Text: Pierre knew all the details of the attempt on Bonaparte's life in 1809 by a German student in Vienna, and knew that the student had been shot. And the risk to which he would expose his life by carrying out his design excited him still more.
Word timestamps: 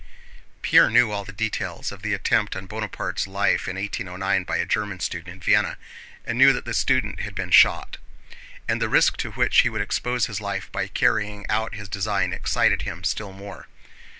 Pierre 0.63 0.89
knew 0.89 1.11
all 1.11 1.23
the 1.23 1.31
details 1.31 1.91
of 1.91 2.01
the 2.01 2.15
attempt 2.15 2.55
on 2.55 2.65
Bonaparte's 2.65 3.27
life 3.27 3.67
in 3.67 3.75
1809 3.75 4.45
by 4.45 4.57
a 4.57 4.65
German 4.65 4.99
student 4.99 5.27
in 5.27 5.39
Vienna, 5.39 5.77
and 6.25 6.39
knew 6.39 6.51
that 6.53 6.65
the 6.65 6.73
student 6.73 7.19
had 7.19 7.35
been 7.35 7.51
shot. 7.51 7.97
And 8.67 8.81
the 8.81 8.89
risk 8.89 9.15
to 9.17 9.33
which 9.33 9.59
he 9.59 9.69
would 9.69 9.79
expose 9.79 10.25
his 10.25 10.41
life 10.41 10.71
by 10.71 10.87
carrying 10.87 11.45
out 11.49 11.75
his 11.75 11.87
design 11.87 12.33
excited 12.33 12.81
him 12.81 13.03
still 13.03 13.31
more. 13.31 13.67